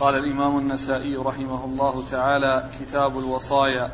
[0.00, 3.90] قال الإمام النسائي رحمه الله تعالى كتاب الوصايا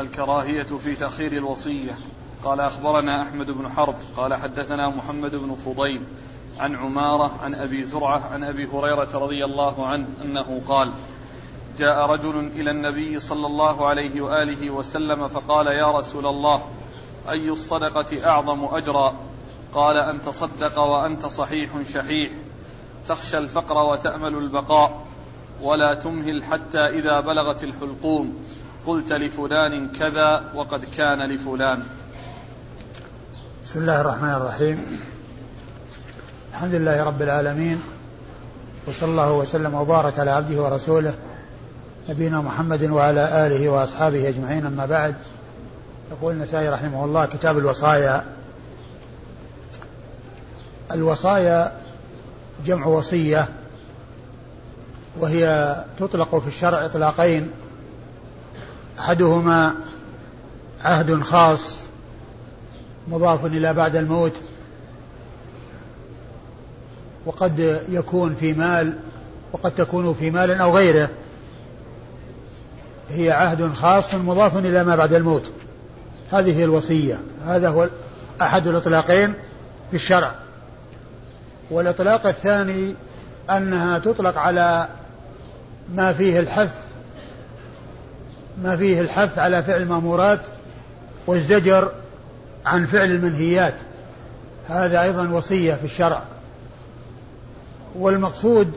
[0.00, 1.98] الكراهية في تأخير الوصية.
[2.44, 3.94] قال أخبرنا أحمد بن حرب.
[4.16, 6.02] قال حدثنا محمد بن فضيل
[6.58, 10.90] عن عمارة عن أبي زرعة عن أبي هريرة رضي الله عنه أنه قال
[11.78, 16.62] جاء رجل إلى النبي صلى الله عليه وآله وسلم فقال يا رسول الله
[17.28, 19.14] أي الصدقة أعظم أجرا؟
[19.74, 22.30] قال أن تصدق وأنت صحيح شحيح.
[23.08, 25.05] تخشى الفقر وتأمل البقاء.
[25.62, 28.46] ولا تمهل حتى إذا بلغت الحلقوم.
[28.86, 31.82] قلت لفلان كذا وقد كان لفلان.
[33.64, 35.00] بسم الله الرحمن الرحيم.
[36.50, 37.82] الحمد لله رب العالمين
[38.86, 41.14] وصلى الله وسلم وبارك على عبده ورسوله
[42.08, 44.66] نبينا محمد وعلى آله وأصحابه أجمعين.
[44.66, 45.14] أما بعد
[46.10, 48.24] يقول النسائي رحمه الله كتاب الوصايا.
[50.92, 51.72] الوصايا
[52.66, 53.48] جمع وصية
[55.20, 57.50] وهي تطلق في الشرع إطلاقين.
[58.98, 59.74] أحدهما
[60.80, 61.78] عهد خاص
[63.08, 64.32] مضاف إلى بعد الموت
[67.26, 68.98] وقد يكون في مال
[69.52, 71.10] وقد تكون في مال أو غيره.
[73.10, 75.44] هي عهد خاص مضاف إلى ما بعد الموت.
[76.32, 77.20] هذه هي الوصية.
[77.46, 77.88] هذا هو
[78.42, 79.34] أحد الإطلاقين
[79.90, 80.34] في الشرع.
[81.70, 82.94] والإطلاق الثاني
[83.50, 84.88] أنها تطلق على
[85.94, 86.74] ما فيه الحث
[88.62, 90.40] ما فيه الحث على فعل المأمورات
[91.26, 91.90] والزجر
[92.66, 93.74] عن فعل المنهيات.
[94.68, 96.22] هذا أيضا وصية في الشرع.
[97.94, 98.72] والمقصود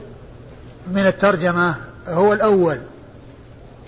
[0.92, 1.76] من الترجمة
[2.08, 2.80] هو الأول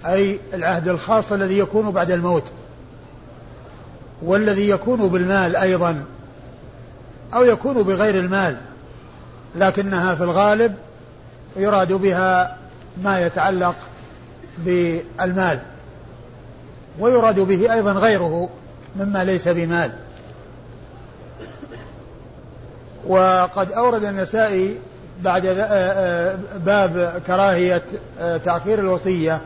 [0.06, 2.44] أي العهد الخاص الذي يكون بعد الموت
[4.22, 6.04] والذي يكون بالمال أيضا
[7.34, 8.58] أو يكون بغير المال
[9.56, 10.76] لكنها في الغالب
[11.56, 12.58] يراد بها
[13.04, 13.76] ما يتعلق
[14.58, 15.60] بالمال
[17.00, 18.50] ويراد به أيضا غيره
[18.96, 19.92] مما ليس بمال.
[23.08, 24.78] وقد أورد النسائي
[25.22, 26.36] بعد آه، آه،
[26.66, 27.82] باب كراهية
[28.20, 29.42] آه، تأخير الوصية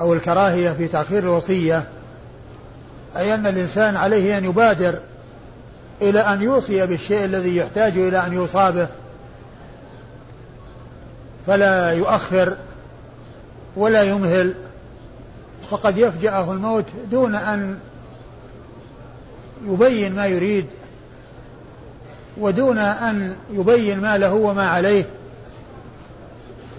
[0.00, 1.84] أو الكراهية في تأخير الوصية
[3.16, 4.94] أي أن الإنسان عليه أن يبادر
[6.02, 8.88] إلى أن يوصي بالشيء الذي يحتاج إلى أن يوصى به.
[11.48, 12.56] فلا يؤخر
[13.76, 14.54] ولا يمهل
[15.70, 17.78] فقد يفجأه الموت دون أن
[19.66, 20.66] يبين ما يريد
[22.40, 25.04] ودون أن يبين ما له وما عليه.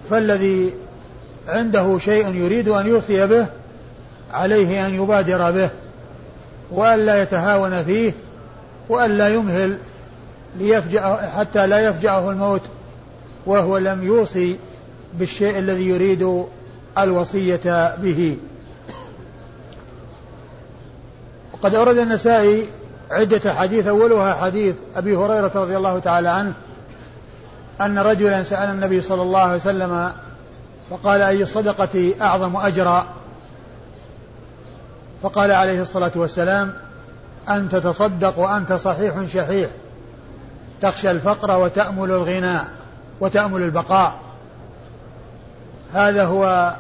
[0.10, 0.74] فالذي
[1.48, 3.46] عنده شيء يريد أن يوصي به
[4.32, 5.70] عليه أن يبادر به
[6.72, 8.14] وأن لا يتهاون فيه
[8.90, 9.78] وأن لا يمهل
[10.58, 12.62] ليفجأ حتى لا يفجأه الموت.
[13.50, 14.58] وهو لم يوصي
[15.14, 16.46] بالشيء الذي يريد
[16.98, 18.38] الوصية به.
[21.54, 22.66] وقد أورد النسائي
[23.12, 26.54] عدة حديث أولها حديث أبي هريرة رضي الله تعالى عنه
[27.82, 30.12] أن رجلا سأل النبي صلى الله عليه وسلم
[30.90, 33.08] فقال أي الصدقة أعظم أجرا؟
[35.24, 36.74] فقال عليه الصلاة والسلام
[37.50, 39.70] أن تتصدق وأنت صحيح شحيح
[40.82, 42.79] تخشى الفقر وتأمل الغنى.
[43.20, 44.14] وتأمل البقاء.
[45.94, 46.76] هذا هو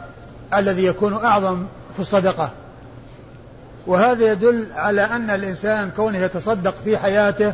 [0.53, 2.50] الذي يكون أعظم في الصدقة.
[3.88, 7.53] وهذا يدل على أن الإنسان كونه يتصدق في حياته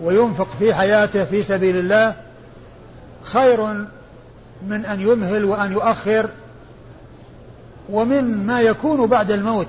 [0.00, 2.14] وينفق في حياته في سبيل الله
[3.22, 3.86] خير
[4.68, 6.28] من أن يمهل وأن يؤخر
[7.90, 9.68] ومن ما يكون بعد الموت.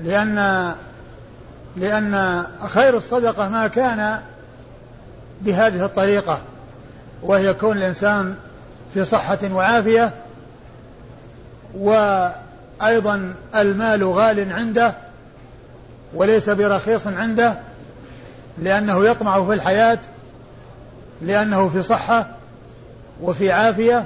[0.00, 0.74] لأن
[1.76, 4.20] لأن خير الصدقة ما كان
[5.40, 6.40] بهذه الطريقة.
[7.22, 8.34] وهي كون الإنسان
[8.94, 10.12] في صحة وعافية
[11.74, 14.94] وأيضا المال غال عنده
[16.14, 17.54] وليس برخيص عنده
[18.58, 19.98] لأنه يطمع في الحياة
[21.22, 22.26] لأنه في صحة
[23.22, 24.04] وفي عافية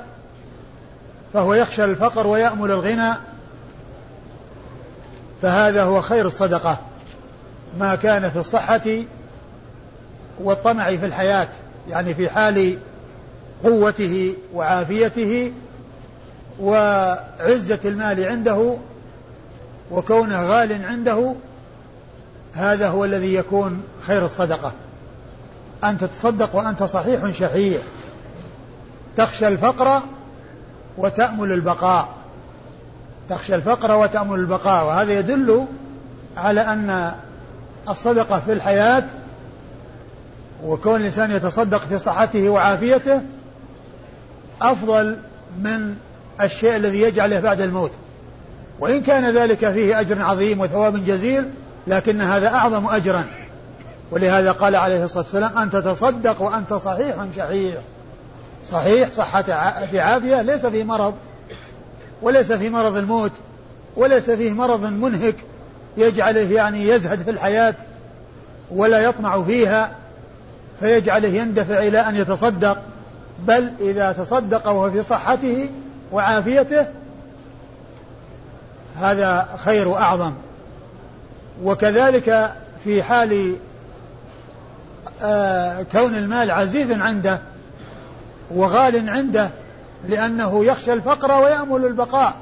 [1.32, 3.14] فهو يخشى الفقر ويأمل الغنى
[5.42, 6.78] فهذا هو خير الصدقة.
[7.78, 9.02] ما كان في الصحة
[10.38, 11.48] والطمع في الحياة
[11.90, 12.78] يعني في حال
[13.62, 15.52] قوته وعافيته
[16.60, 18.76] وعزة المال عنده
[19.90, 21.34] وكونه غال عنده
[22.54, 24.72] هذا هو الذي يكون خير الصدقة.
[25.84, 27.82] أن تتصدق وأنت صحيح شحيح.
[29.16, 30.02] تخشى الفقر
[30.98, 32.08] وتأمل البقاء.
[33.28, 34.84] تخشى الفقر وتأمل البقاء.
[34.84, 35.66] وهذا يدل
[36.36, 37.12] على أن
[37.88, 39.04] الصدقة في الحياة
[40.64, 43.22] وكون الإنسان يتصدق في صحته وعافيته
[44.72, 45.18] أفضل
[45.62, 45.94] من
[46.40, 47.90] الشيء الذي يجعله بعد الموت.
[48.80, 51.50] وإن كان ذلك فيه أجر عظيم وثواب جزيل
[51.86, 53.24] لكن هذا أعظم أجرا.
[54.10, 57.80] ولهذا قال عليه الصلاة والسلام أن تتصدق وأنت صحيح شحيح.
[58.66, 59.42] صحيح صحة
[59.90, 61.14] في عافية ليس في مرض
[62.22, 63.32] وليس في مرض الموت
[63.96, 65.34] وليس فيه مرض منهك
[65.96, 67.74] يجعله يعني يزهد في الحياة
[68.70, 69.90] ولا يطمع فيها
[70.80, 72.78] فيجعله يندفع إلى أن يتصدق.
[73.38, 75.70] بل إذا تصدق وهو في صحته
[76.12, 76.86] وعافيته
[79.00, 80.32] هذا خير وأعظم.
[81.62, 82.52] وكذلك
[82.84, 83.56] في حال
[85.22, 87.40] آه، كون المال عزيزا عنده
[88.50, 89.50] وغال عنده
[90.08, 92.34] لأنه يخشى الفقر ويأمل البقاء.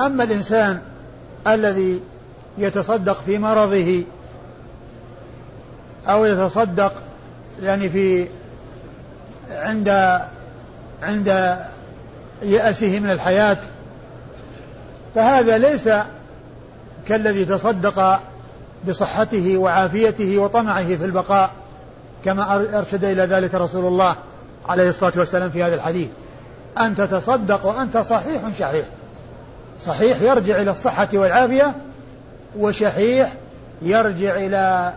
[0.00, 0.80] أما الإنسان
[1.46, 2.00] الذي
[2.58, 4.02] يتصدق في مرضه
[6.08, 6.92] أو يتصدق
[7.62, 8.28] يعني في
[9.50, 10.18] عند
[11.02, 11.56] عند
[12.42, 13.56] يأسه من الحياة.
[15.14, 15.88] فهذا ليس
[17.08, 18.20] كالذي تصدق
[18.88, 21.50] بصحته وعافيته وطمعه في البقاء
[22.24, 24.16] كما أرشد إلى ذلك رسول الله
[24.68, 26.08] عليه الصلاة والسلام في هذا الحديث.
[26.78, 28.86] أن تتصدق وأنت صحيح شحيح.
[29.80, 31.74] صحيح يرجع إلى الصحة والعافية
[32.58, 33.32] وشحيح
[33.82, 34.92] يرجع إلى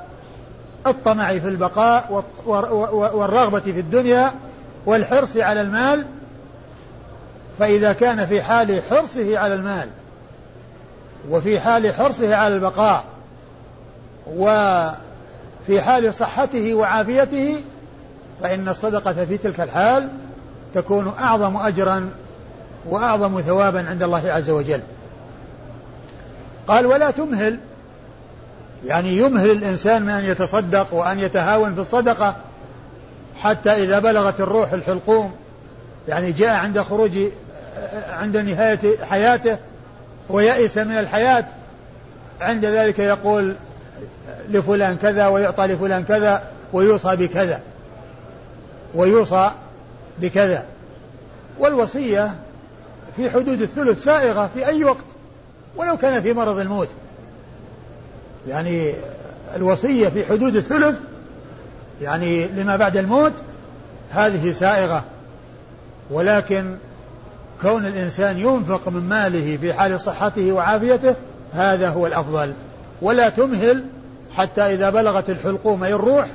[0.88, 2.24] الطمع في البقاء
[3.14, 4.32] والرغبة في الدنيا
[4.86, 6.06] والحرص على المال
[7.60, 9.90] فإذا كان في حال حرصه على المال
[11.30, 13.04] وفي حال حرصه على البقاء
[14.28, 17.62] وفي حال صحته وعافيته
[18.42, 20.10] فإن الصدقة في تلك الحال
[20.74, 22.10] تكون أعظم أجرا
[22.90, 24.82] وأعظم ثوابا عند الله عز وجل.
[26.68, 27.60] قال ولا تمهل
[28.86, 32.36] يعني يمهل الإنسان من أن يتصدق وأن يتهاون في الصدقة
[33.40, 35.32] حتى إذا بلغت الروح الحلقوم.
[36.08, 37.12] يعني جاء عند خروج
[38.10, 39.58] عند نهاية حياته
[40.30, 41.46] ويئس من الحياة.
[42.42, 43.56] عند ذلك يقول
[44.50, 46.44] لفلان كذا ويعطى لفلان كذا
[46.74, 47.62] ويوصى بكذا
[48.96, 49.52] ويوصى
[50.20, 50.66] بكذا.
[51.60, 52.36] والوصية
[53.16, 55.06] في حدود الثلث سائغة في أي وقت
[55.76, 56.90] ولو كان في مرض الموت.
[58.48, 58.94] يعني
[59.56, 60.96] الوصية في حدود الثلث
[62.02, 63.34] يعني لما بعد الموت
[64.12, 65.04] هذه سائغة.
[66.12, 66.76] ولكن
[67.62, 71.16] كون الإنسان ينفق من ماله في حال صحته وعافيته
[71.54, 72.54] هذا هو الأفضل.
[73.02, 73.86] ولا تمهل
[74.36, 76.28] حتى إذا بلغت الحلقوم الروح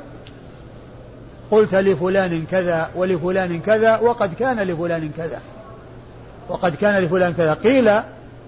[1.50, 5.40] قلت لفلان كذا ولفلان كذا وقد كان لفلان كذا.
[6.48, 7.54] وقد كان لفلان كذا.
[7.54, 7.88] قيل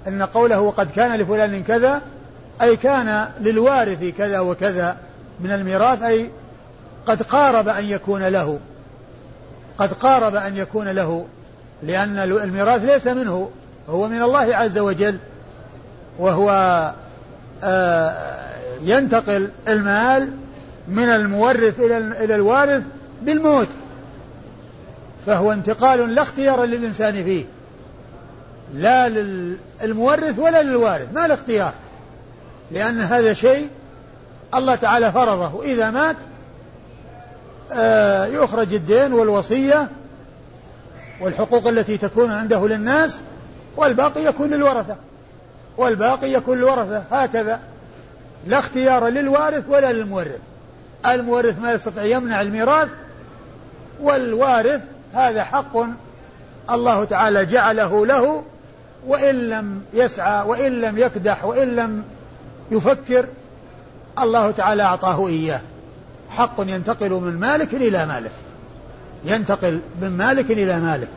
[0.09, 2.03] أن قوله وقد كان لفلان كذا
[2.63, 4.97] أي كان للوارث كذا وكذا
[5.41, 6.31] من الميراث أي
[7.07, 8.59] قد قارب أن يكون له.
[9.79, 11.27] قد قارب أن يكون له
[11.83, 13.51] لأن الميراث ليس منه
[13.89, 15.19] هو من الله عز وجل
[16.19, 16.51] وهو
[17.63, 18.15] آه
[18.83, 20.31] ينتقل المال
[20.89, 22.83] من المورث إلى إلى الوارث
[23.23, 23.69] بالموت.
[25.27, 27.45] فهو انتقال لا اختيار للإنسان فيه
[28.75, 31.75] لا للمورث ولا للوارث ما الاختيار؟
[32.71, 33.69] لأن هذا شيء
[34.55, 35.63] الله تعالى فرضه.
[35.63, 36.17] إذا مات
[37.73, 39.89] آه، يخرج الدين والوصية
[41.21, 43.21] والحقوق التي تكون عنده للناس
[43.77, 44.97] والباقي يكون للورثة.
[45.77, 47.05] والباقي يكون للورثة.
[47.11, 47.61] هكذا.
[48.47, 50.41] لا اختيار للوارث ولا للمورث.
[51.07, 52.89] المورث ما يستطيع يمنع الميراث
[54.01, 54.81] والوارث
[55.15, 55.77] هذا حق
[56.71, 58.43] الله تعالى جعله له
[59.07, 62.05] وإن لم يسعى وإن لم يكدح وإن لم
[62.71, 63.27] يفكر
[64.19, 65.61] الله تعالى أعطاه إياه.
[66.31, 68.33] حق ينتقل من مالك إلى مالك.
[69.25, 71.09] ينتقل من مالك إلى مالك.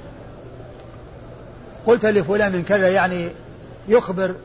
[1.85, 3.29] قلت لفلان كذا يعني
[3.87, 4.35] يخبر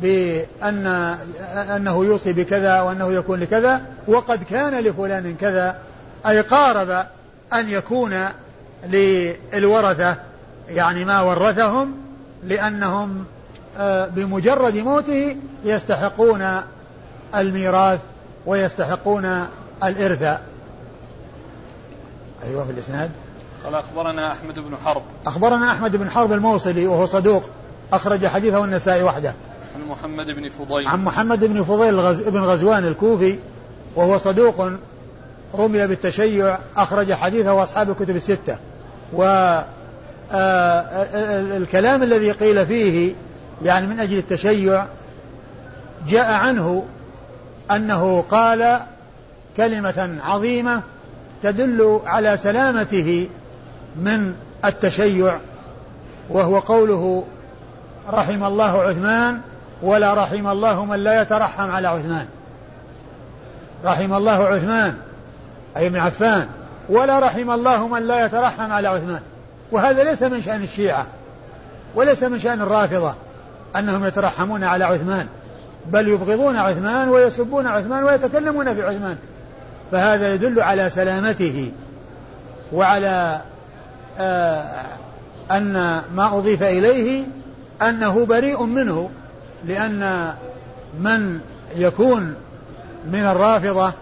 [0.00, 0.86] بأن
[1.76, 5.78] أنه يوصي بكذا وأنه يكون لكذا وقد كان لفلان كذا
[6.26, 7.06] أي قارب
[7.52, 8.28] أن يكون
[8.86, 10.16] للورثة
[10.68, 11.94] يعني ما ورثهم
[12.44, 13.24] لأنهم
[14.14, 16.46] بمجرد موته يستحقون
[17.34, 17.98] الميراث
[18.46, 19.46] ويستحقون
[19.84, 20.22] الإرث.
[22.44, 23.10] أيوة في الإسناد.
[23.64, 25.02] قال أخبرنا أحمد بن حرب.
[25.26, 27.42] أخبرنا أحمد بن حرب الموصلي وهو صدوق.
[27.92, 29.34] أخرج حديثه النسائي وحده.
[29.74, 30.88] عن محمد بن فضيل.
[30.88, 32.20] عن محمد بن فضيل الغز...
[32.20, 33.38] بن غزوان الكوفي
[33.96, 34.70] وهو صدوق
[35.54, 36.58] رمي بالتشيع.
[36.76, 38.58] أخرج حديثه وأصحاب الكتب الستة.
[39.12, 39.22] و
[40.32, 41.06] آه،
[41.56, 43.14] الكلام الذي قيل فيه
[43.62, 44.86] يعني من أجل التشيع
[46.08, 46.84] جاء عنه
[47.70, 48.80] أنه قال
[49.56, 50.82] كلمة عظيمة
[51.42, 53.28] تدل على سلامته
[53.96, 54.34] من
[54.64, 55.38] التشيع
[56.30, 57.24] وهو قوله
[58.10, 59.40] رحم الله عثمان
[59.82, 62.26] ولا رحم الله من لا يترحم على عثمان.
[63.84, 64.96] رحم الله عثمان
[65.76, 66.48] أي ابن عفان
[66.88, 69.20] ولا رحم الله من لا يترحم على عثمان.
[69.72, 71.06] وهذا ليس من شأن الشيعة
[71.94, 73.14] وليس من شأن الرافضة.
[73.76, 75.26] أنهم يترحمون على عثمان
[75.86, 79.16] بل يبغضون عثمان ويسبون عثمان ويتكلمون في عثمان.
[79.92, 81.72] فهذا يدل على سلامته
[82.72, 83.40] وعلى
[84.18, 84.86] آه
[85.50, 87.24] أن ما أضيف إليه
[87.82, 89.10] أنه بريء منه
[89.64, 90.34] لأن
[91.00, 91.40] من
[91.76, 92.34] يكون
[93.06, 93.92] من الرافضة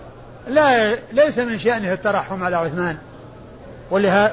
[0.48, 2.96] لا ليس من شأنه الترحم على عثمان.
[3.90, 4.32] ولها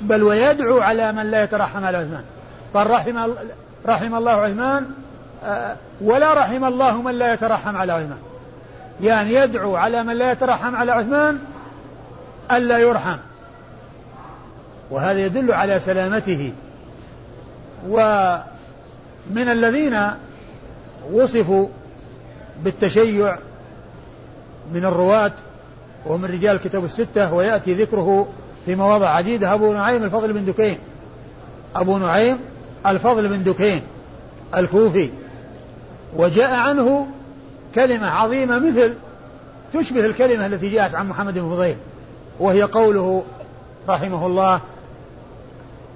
[0.00, 2.24] بل ويدعو على من لا يترحم على عثمان.
[2.74, 3.32] قال رحم
[3.90, 4.86] رحم الله عثمان
[5.44, 8.18] آه، ولا رحم الله من لا يترحم على عثمان.
[9.00, 11.38] يعني يدعو على من لا يترحم على عثمان
[12.52, 13.16] ألا يرحم.
[14.90, 16.52] وهذا يدل على سلامته.
[17.88, 19.98] ومن الذين
[21.12, 21.68] وصفوا
[22.64, 23.38] بالتشيع
[24.72, 25.32] من الرواة
[26.06, 28.28] ومن رجال الكتب الستة ويأتي ذكره
[28.66, 30.78] في مواضع عديدة أبو نعيم الفضل بن دكين.
[31.76, 32.38] أبو نعيم
[32.86, 33.82] الفضل بن دكين
[34.56, 35.10] الكوفي
[36.16, 37.06] وجاء عنه
[37.74, 38.94] كلمة عظيمة مثل
[39.74, 41.76] تشبه الكلمة التي جاءت عن محمد بن فضيل
[42.40, 43.24] وهي قوله
[43.88, 44.60] رحمه الله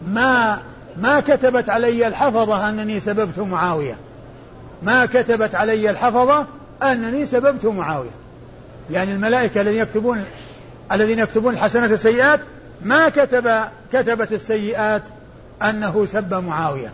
[0.09, 0.59] ما
[0.97, 3.97] ما كتبت علي الحفظة أنني سببت معاوية
[4.83, 6.47] ما كتبت علي الحفظة
[6.83, 8.11] أنني سببت معاوية.
[8.91, 10.25] يعني الملائكة الذين يكتبون
[10.93, 12.41] الذين يكتبون الحسنات السيئات
[12.83, 15.03] ما كتب كتبت السيئات
[15.63, 16.93] أنه سب معاوية.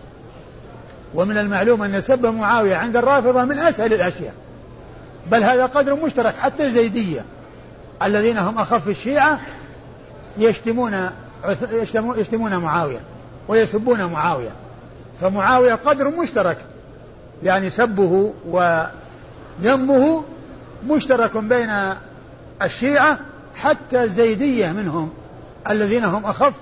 [1.14, 4.35] ومن المعلوم أن سب معاوية عند الرافضة من أسهل الأشياء.
[5.31, 7.25] بل هذا قدر مشترك حتى الزيدية.
[8.02, 9.40] الذين هم أخف الشيعة
[10.38, 11.11] يشتمون
[12.17, 13.00] يشتمون معاوية
[13.49, 14.52] ويسبون معاوية.
[15.21, 16.59] فمعاوية قدر مشترك.
[17.43, 20.25] يعني سبه وذمه
[20.88, 21.71] مشترك بين
[22.62, 23.19] الشيعة
[23.55, 25.11] حتى الزيدية منهم
[25.71, 26.52] الذين هم أخف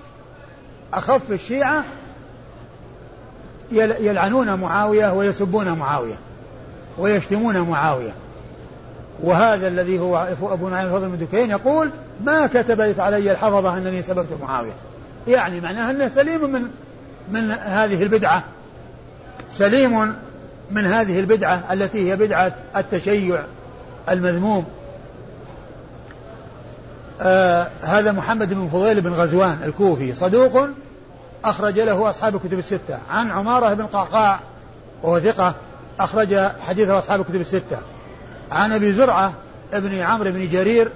[0.94, 1.84] أخف الشيعة
[3.72, 6.18] يلعنون معاوية ويسبون معاوية
[6.98, 8.14] ويشتمون معاوية.
[9.22, 11.90] وهذا الذي هو أبو نعيم الفضل بن دكين يقول
[12.24, 14.72] ما كتبت علي الحفظة أنني سببت معاوية.
[15.28, 16.62] يعني معناه أنه سليم من
[17.32, 18.44] من هذه البدعة.
[19.50, 20.14] سليم
[20.70, 23.42] من هذه البدعة التي هي بدعة التشيع
[24.08, 24.64] المذموم.
[27.20, 30.68] آه هذا محمد بن فضيل بن غزوان الكوفي صدوق
[31.44, 32.98] أخرج له أصحاب الكتب الستة.
[33.10, 34.40] عن عمارة بن قعقاع
[35.02, 35.54] وهو ثقة
[36.00, 37.78] أخرج حديثه أصحاب الكتب الستة.
[38.50, 39.32] عن أبي زرعة
[39.72, 40.88] ابن عمرو بن جرير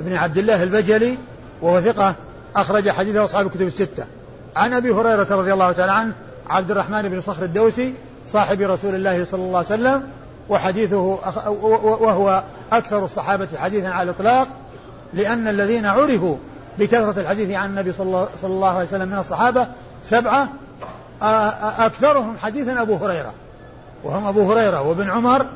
[0.00, 1.18] بن عبد الله البجلي
[1.62, 2.14] وهو ثقة
[2.56, 4.04] أخرج حديثه أصحاب الكتب الستة.
[4.56, 6.12] عن أبي هريرة رضي الله تعالى عنه
[6.50, 7.94] عبد الرحمن بن صخر الدوسي
[8.28, 10.02] صاحب رسول الله صلى الله عليه وسلم
[10.48, 11.18] وحديثه
[12.00, 14.48] وهو أكثر الصحابة حديثا على الإطلاق.
[15.14, 16.36] لأن الذين عرفوا
[16.78, 19.66] بكثرة الحديث عن النبي صلى الله عليه وسلم من الصحابة
[20.02, 20.48] سبعة
[21.78, 23.32] أكثرهم حديثا أبو هريرة.
[24.04, 25.46] وهم أبو هريرة وابن عمر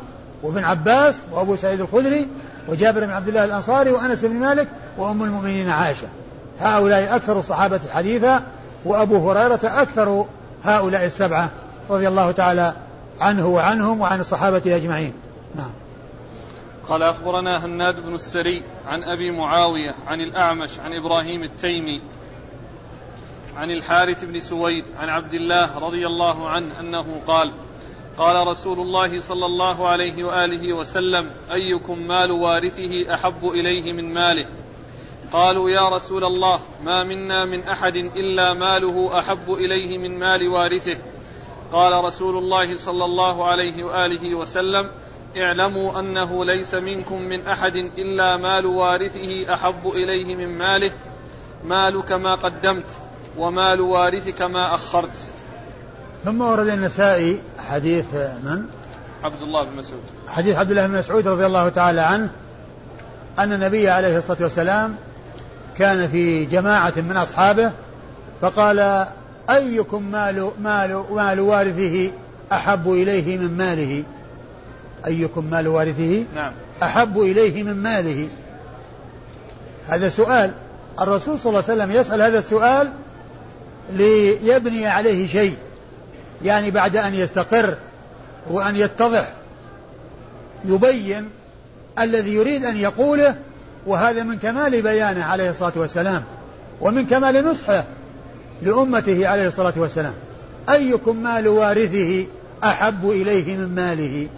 [0.43, 2.29] وابن عباس وأبو سعيد الخدري
[2.69, 6.07] وجابر بن عبد الله الأنصاري وأنس بن مالك وأم المؤمنين عائشة.
[6.61, 8.43] هؤلاء أكثر الصحابة حديثا
[8.85, 10.25] وأبو هريرة أكثر
[10.65, 11.51] هؤلاء السبعة
[11.91, 12.75] رضي الله تعالى
[13.21, 15.13] عنه وعنهم وعن الصحابة أجمعين.
[15.55, 15.71] نعم.
[16.89, 22.03] قال أخبرنا هناد بن السري عن أبي معاوية عن الأعمش عن إبراهيم التيمي
[23.57, 27.53] عن الحارث بن سويد عن عبد الله رضي الله عنه أنه قال
[28.19, 34.47] قال رسول الله صلى الله عليه وآله وسلم أيكم مال وارثه أحب إليه من ماله؟
[35.33, 40.99] قالوا يا رسول الله ما منا من أحد إلا ماله أحب إليه من مال وارثه.
[41.73, 44.91] قال رسول الله صلى الله عليه وآله وسلم
[45.37, 50.91] اعلموا أنه ليس منكم من أحد إلا مال وارثه أحب إليه من ماله
[51.65, 52.85] مالك ما قدمت
[53.39, 55.17] ومال وارثك ما أخرت.
[56.25, 58.65] ثم ورد النسائي حديث من؟
[59.25, 60.03] عبد الله بن مسعود.
[60.29, 62.31] حديث عبد الله بن مسعود رضي الله تعالى عنه
[63.39, 64.97] أن النبي عليه الصلاة والسلام
[65.79, 67.73] كان في جماعة من أصحابه
[68.41, 69.07] فقال
[69.51, 72.11] أيكم مال مال مال وارثه
[72.53, 74.05] أحب إليه من ماله؟
[75.07, 76.53] أيكم مال وارثه؟ نعم.
[76.83, 78.29] أحب إليه من ماله.
[79.89, 80.51] هذا سؤال.
[81.01, 82.93] الرسول صلى الله عليه وسلم يسأل هذا السؤال
[83.93, 85.57] ليبني عليه شيء.
[86.45, 87.75] يعني بعد أن يستقر
[88.51, 89.33] وأن يتضح.
[90.65, 91.29] يبين
[91.99, 93.37] الذي يريد أن يقوله
[93.87, 96.23] وهذا من كمال بيانه عليه الصلاة والسلام
[96.81, 97.85] ومن كمال نصحه
[98.63, 100.15] لأمته عليه الصلاة والسلام.
[100.71, 102.27] أيكم مال وارثه
[102.65, 104.29] أحب إليه من ماله؟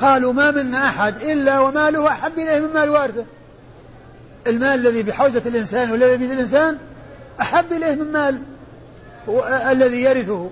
[0.00, 3.24] قالوا ما منا أحد إلا وماله أحب إليه من مال وارثه.
[4.46, 6.78] المال الذي بحوزة الإنسان والذي بيد الإنسان
[7.40, 8.38] أحب إليه من مال
[9.70, 10.50] الذي يرثه.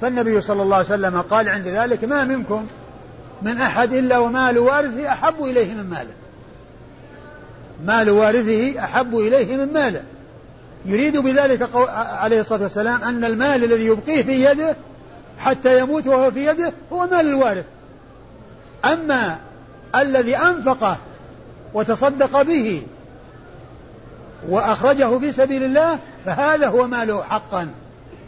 [0.00, 2.66] فالنبي صلى الله عليه وسلم قال عند ذلك ما منكم
[3.42, 6.14] من أحد إلا ومال وارثه أحب إليه من ماله.
[7.84, 10.02] مال وارثه أحب إليه من ماله.
[10.86, 14.76] يريد بذلك عليه الصلاة والسلام أن المال الذي يبقيه في يده
[15.38, 17.64] حتى يموت وهو في يده هو مال الوارث.
[18.84, 19.38] أما
[19.96, 20.96] الذي أنفقه
[21.74, 22.82] وتصدق به
[24.48, 27.68] وأخرجه في سبيل الله فهذا هو ماله حقا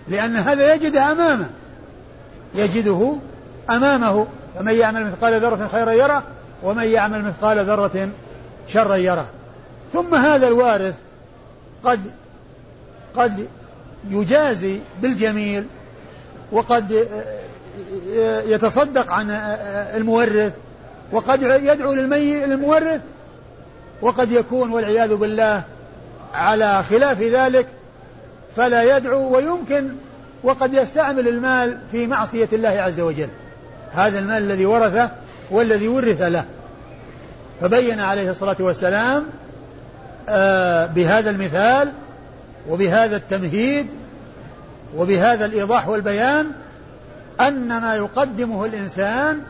[0.09, 1.47] لأن هذا يجده أمامه
[2.55, 3.17] يجده
[3.71, 4.27] أمامه.
[4.59, 6.23] فمن يعمل مثقال ذرة خيرا يره
[6.63, 8.09] ومن يعمل مثقال ذرة
[8.69, 9.27] شرا يره.
[9.93, 10.95] ثم هذا الوارث
[11.85, 12.01] قد
[13.17, 13.49] قد
[14.11, 15.67] يجازي بالجميل
[16.53, 17.07] وقد
[18.47, 19.31] يتصدق عن
[19.97, 20.53] المورث
[21.13, 23.01] وقد يدعو للمورث
[24.03, 25.63] وقد يكون والعياذ بالله
[26.35, 27.67] على خلاف ذلك
[28.57, 29.89] فلا يدعو ويمكن
[30.43, 33.29] وقد يستعمل المال في معصية الله عز وجل.
[33.95, 35.11] هذا المال الذي ورثه
[35.51, 36.45] والذي ورث له.
[37.61, 39.25] فبين عليه الصلاة والسلام
[40.29, 41.93] آه، بهذا المثال
[42.69, 43.87] وبهذا التمهيد
[44.97, 46.47] وبهذا الإيضاح والبيان
[47.41, 49.43] أن ما يقدمه الإنسان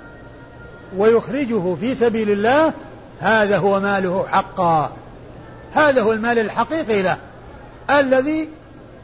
[0.97, 2.73] ويخرجه في سبيل الله
[3.21, 4.93] هذا هو ماله حقا.
[5.75, 7.17] هذا هو المال الحقيقي له
[7.91, 8.49] الذي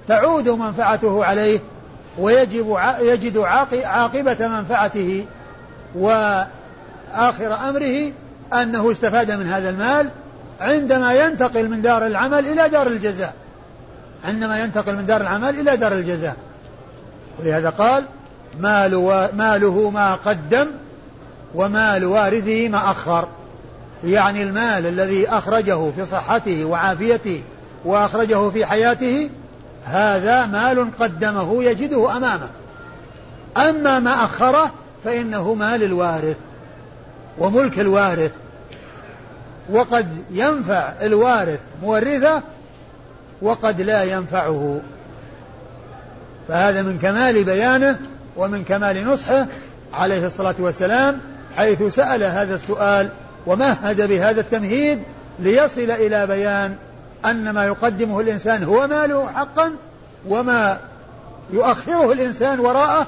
[0.08, 1.60] تعود منفعته عليه
[2.18, 3.38] ويجب يجد
[3.84, 5.26] عاقبة منفعته
[5.94, 8.12] وآخر أمره
[8.52, 10.10] أنه استفاد من هذا المال
[10.60, 13.34] عندما ينتقل من دار العمل إلى دار الجزاء.
[14.24, 16.36] عندما ينتقل من دار العمل إلى دار الجزاء.
[17.40, 18.04] ولهذا قال
[18.60, 18.90] مال
[19.34, 20.66] ماله ما قدم
[21.54, 23.28] ومال وارثه ما أخر.
[24.04, 27.42] يعني المال الذي أخرجه في صحته وعافيته
[27.84, 29.30] وأخرجه في حياته
[29.84, 32.48] هذا مال قدمه يجده أمامه.
[33.56, 34.70] أما ما أخره
[35.04, 36.36] فإنه مال الوارث
[37.38, 38.32] وملك الوارث.
[39.70, 42.42] وقد ينفع الوارث مورثه
[43.42, 44.80] وقد لا ينفعه.
[46.48, 47.98] فهذا من كمال بيانه
[48.36, 49.46] ومن كمال نصحه
[49.92, 51.20] عليه الصلاة والسلام
[51.56, 53.08] حيث سأل هذا السؤال
[53.46, 55.02] ومهد بهذا التمهيد
[55.38, 56.76] ليصل إلى بيان
[57.24, 59.72] أن ما يقدمه الإنسان هو ماله حقا
[60.28, 60.78] وما
[61.52, 63.06] يؤخره الإنسان وراءه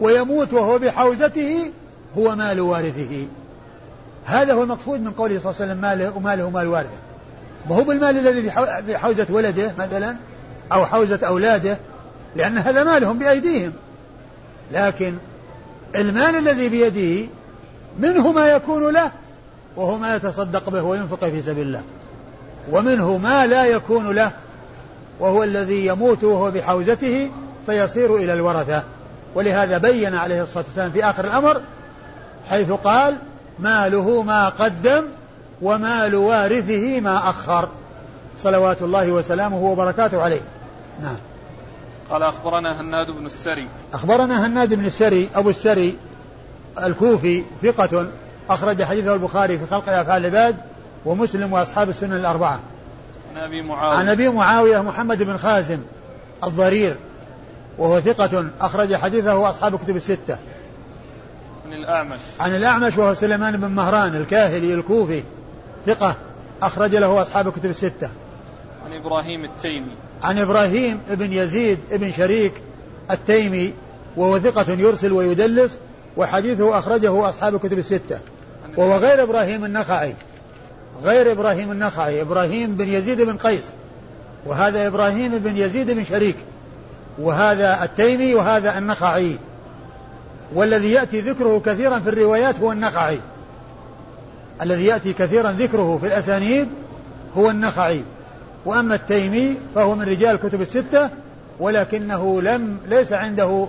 [0.00, 1.70] ويموت وهو بحوزته
[2.18, 3.26] هو مال وارثه.
[4.26, 6.90] هذا هو المقصود من قوله صلى الله عليه وسلم ماله وماله مال وارثه.
[7.70, 8.42] ما هو بالمال الذي
[8.86, 10.16] في حوزة ولده مثلا
[10.72, 11.78] أو حوزة أولاده؟
[12.36, 13.72] لأن هذا مالهم بأيديهم.
[14.72, 15.14] لكن
[15.96, 17.28] المال الذي بيده
[17.98, 19.10] منه ما يكون له
[19.76, 21.82] وهو ما يتصدق به وينفق في سبيل الله.
[22.70, 24.30] ومنه ما لا يكون له
[25.20, 27.30] وهو الذي يموت وهو بحوزته
[27.66, 28.82] فيصير إلى الورثة.
[29.34, 31.60] ولهذا بين عليه الصلاة والسلام في آخر الأمر
[32.48, 33.18] حيث قال
[33.58, 35.04] ماله ما قدم
[35.62, 37.68] ومال وارثه ما أخر
[38.38, 40.40] صلوات الله وسلامه وبركاته عليه.
[41.02, 41.16] نعم.
[42.10, 43.68] قال أخبرنا هناد بن السري.
[43.92, 45.96] أخبرنا هناد بن السري أبو السري
[46.82, 48.06] الكوفي ثقة
[48.50, 50.56] أخرج حديثه البخاري في خلق أفعال العباد
[51.06, 52.60] ومسلم وأصحاب السنن الأربعة.
[53.34, 53.98] عن أبي معاوية.
[53.98, 55.78] عن أبي معاوية محمد بن خازم
[56.44, 56.96] الضرير
[57.78, 60.38] وهو ثقة أخرج حديثه أصحاب الكتب الستة.
[61.66, 62.20] عن الأعمش.
[62.40, 65.22] عن الأعمش وهو سليمان بن مهران الكاهلي الكوفي
[65.86, 66.16] ثقة
[66.62, 68.10] أخرج له أصحاب الكتب الستة.
[68.86, 69.96] عن إبراهيم التيمي.
[70.22, 72.52] عن إبراهيم بن يزيد بن شريك
[73.10, 73.72] التيمي
[74.16, 75.78] وهو ثقة يرسل ويدلس
[76.16, 78.18] وحديثه أخرجه أصحاب الكتب الستة.
[78.76, 80.14] وهو غير إبراهيم النخعي.
[81.02, 82.20] غير إبراهيم النخعي.
[82.20, 83.64] إبراهيم بن يزيد بن قيس.
[84.46, 86.36] وهذا إبراهيم بن يزيد بن شريك.
[87.18, 89.36] وهذا التيمي وهذا النخعي.
[90.54, 93.18] والذي يأتي ذكره كثيرا في الروايات هو النخعي.
[94.62, 96.68] الذي يأتي كثيرا ذكره في الأسانيد
[97.36, 98.02] هو النخعي.
[98.64, 101.10] وأما التيمي فهو من رجال الكتب الستة
[101.60, 103.68] ولكنه لم ليس عنده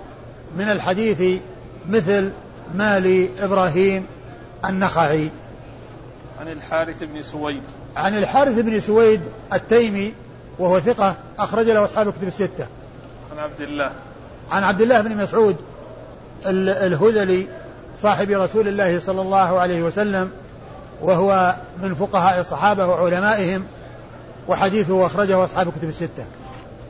[0.56, 1.40] من الحديث
[1.88, 2.30] مثل
[2.74, 4.06] مال إبراهيم
[4.64, 5.30] النخعي.
[6.40, 7.62] عن الحارث بن سويد.
[7.96, 9.20] عن الحارث بن سويد
[9.52, 10.14] التيمي
[10.58, 12.66] وهو ثقة أخرج له أصحاب الكتب الستة.
[13.32, 13.90] عن عبد الله.
[14.50, 15.56] عن عبد الله بن مسعود
[16.46, 17.46] الهذلي
[18.00, 20.30] صاحب رسول الله صلى الله عليه وسلم
[21.00, 23.64] وهو من فقهاء الصحابة وعلمائهم
[24.48, 26.26] وحديثه أخرجه أصحاب الكتب الستة.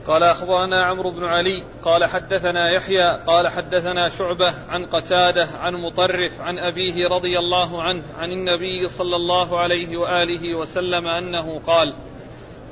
[0.06, 6.40] قال أخبرنا عمرو بن علي قال حدثنا يحيى قال حدثنا شعبة عن قتادة عن مطرف
[6.40, 11.94] عن أبيه رضي الله عنه عن النبي صلى الله عليه وآله وسلم أنه قال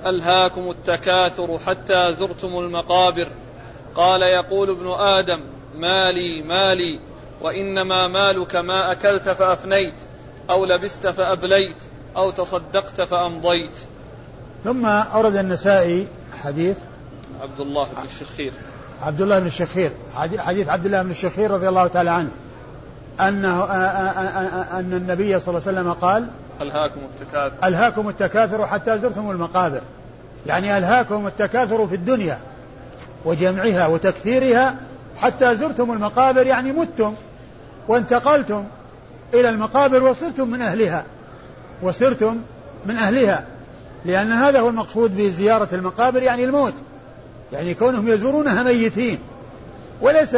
[0.07, 3.29] ألهاكم التكاثر حتى زرتم المقابر.
[3.95, 5.41] قال يقول ابن آدم
[5.75, 7.01] مالي مالي
[7.41, 9.95] وإنما مالك ما أكلت فأفنيت
[10.51, 11.77] أو لبست فأبليت
[12.17, 13.90] أو تصدقت فأمضيت.
[14.65, 16.07] ثم أورد النسائي
[16.43, 16.77] حديث
[17.41, 18.53] عبد الله بن الشخير.
[19.03, 19.91] عبد الله بن الشخير.
[20.15, 22.31] حديث عبد الله بن الشخير رضي الله تعالى عنه.
[23.21, 23.65] أنه
[24.79, 26.27] أن النبي صلى الله عليه وسلم قال
[26.61, 27.69] ألهاكم التكاثر.
[27.69, 29.81] ألهاكم التكاثر حتى زرتم المقابر.
[30.47, 32.39] يعني ألهاكم التكاثر في الدنيا
[33.25, 34.75] وجمعها وتكثيرها
[35.17, 37.15] حتى زرتم المقابر يعني متم
[37.89, 38.65] وانتقلتم
[39.35, 41.05] إلى المقابر وصرتم من أهلها
[41.83, 42.37] وصرتم
[42.87, 43.45] من أهلها.
[44.05, 46.75] لأن هذا هو المقصود بزيارة المقابر يعني الموت.
[47.53, 49.19] يعني كونهم يزورونها ميتين.
[50.01, 50.37] وليس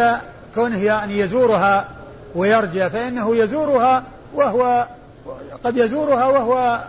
[0.54, 1.88] كونه يعني يزورها
[2.34, 4.86] ويرجع فإنه يزورها وهو
[5.64, 6.80] قد يزورها وهو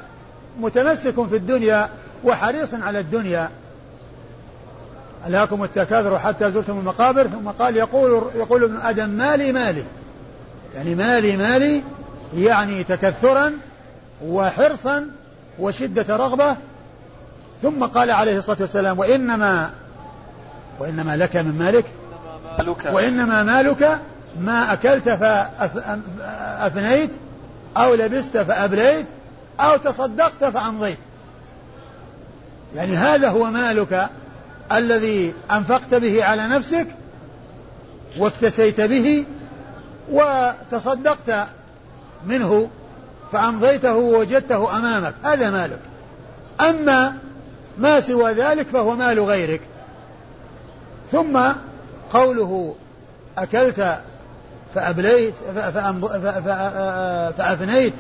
[0.59, 1.89] متمسك في الدنيا
[2.23, 3.49] وحريص على الدنيا.
[5.27, 9.83] ألهاكم التكاثر حتى زرتم المقابر؟ ثم قال يقول يقول ابن آدم مالي مالي.
[10.75, 11.81] يعني مالي مالي
[12.33, 13.53] يعني تكثرا
[14.25, 15.07] وحرصا
[15.60, 16.56] وشدة رغبة.
[17.62, 19.70] ثم قال عليه الصلاة والسلام وإنما
[20.80, 21.86] وإنما لك من مالك
[22.92, 24.00] وإنما مالك
[24.39, 27.10] ما أكلت فأفنيت
[27.78, 29.06] أو لبست فأبليت
[29.60, 30.98] أو تصدقت فأمضيت.
[32.76, 34.10] يعني هذا هو مالك
[34.72, 36.88] الذي أنفقت به على نفسك
[38.18, 39.26] واكتسيت به
[40.12, 41.48] وتصدقت
[42.26, 42.70] منه.
[43.34, 45.80] فأمضيته ووجدته أمامك هذا مالك.
[46.62, 47.13] أما
[47.78, 49.62] ما سوى ذلك فهو مال غيرك.
[51.12, 51.39] ثم
[52.13, 52.76] قوله
[53.38, 54.00] أكلت
[54.76, 55.34] فأبليت
[57.38, 57.93] فأفنيت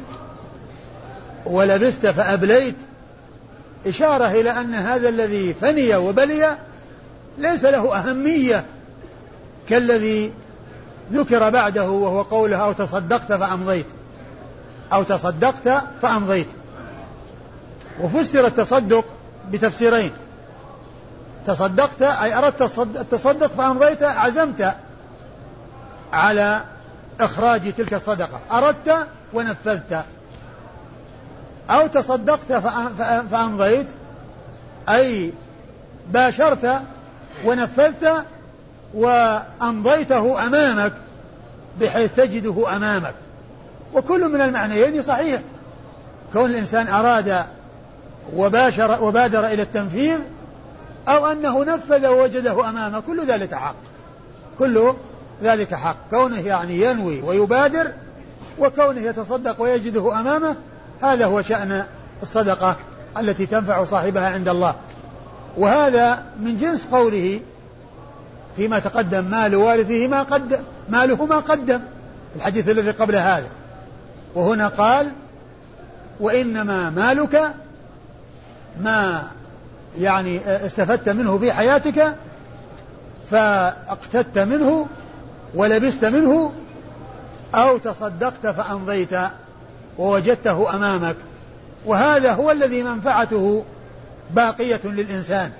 [1.45, 2.75] ولبست فأبليت
[3.87, 6.57] إشارة إلى أن هذا الذي فني وبلي
[7.37, 8.65] ليس له أهمية
[9.69, 10.31] كالذي
[11.11, 13.85] ذكر بعده وهو قوله أو تصدقت فأمضيت.
[14.93, 16.47] أو تصدقت فأمضيت.
[18.01, 19.05] وفسر التصدق
[19.51, 20.11] بتفسيرين.
[21.47, 24.75] تصدقت أي أردت التصدق فأمضيت عزمت
[26.13, 26.61] على
[27.19, 28.39] إخراج تلك الصدقة.
[28.51, 30.05] أردت ونفذت.
[31.69, 32.53] أو تصدقت
[33.31, 33.87] فأمضيت
[34.89, 35.33] أي
[36.11, 36.81] باشرت
[37.45, 38.25] ونفذت
[38.93, 40.93] وأمضيته أمامك
[41.81, 43.13] بحيث تجده أمامك.
[43.93, 45.41] وكل من المعنيين صحيح.
[46.33, 47.45] كون الإنسان أراد
[48.35, 50.19] وباشر وبادر إلى التنفيذ
[51.07, 53.75] أو أنه نفذ ووجده أمامه كل ذلك حق.
[54.59, 54.93] كل
[55.43, 55.95] ذلك حق.
[56.11, 57.91] كونه يعني ينوي ويبادر
[58.59, 60.55] وكونه يتصدق ويجده أمامه
[61.01, 61.83] هذا هو شأن
[62.23, 62.75] الصدقة
[63.17, 64.75] التي تنفع صاحبها عند الله.
[65.57, 67.39] وهذا من جنس قوله
[68.55, 71.79] فيما تقدم مال وارثه ما قدم ماله ما قدم.
[72.35, 73.47] الحديث الذي قبل هذا.
[74.35, 75.11] وهنا قال
[76.19, 77.53] وإنما مالك
[78.81, 79.23] ما
[79.99, 82.15] يعني استفدت منه في حياتك
[83.31, 84.87] فأقتدت منه
[85.55, 86.51] ولبست منه
[87.55, 89.15] أو تصدقت فأمضيت
[89.97, 91.15] ووجدته أمامك
[91.85, 93.63] وهذا هو الذي منفعته
[94.31, 95.51] باقية للإنسان